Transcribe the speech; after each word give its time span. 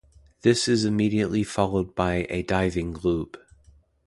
This 0.41 0.67
is 0.67 0.83
immediately 0.83 1.43
followed 1.43 1.93
by 1.93 2.25
a 2.27 2.41
diving 2.41 2.95
loop. 3.03 3.37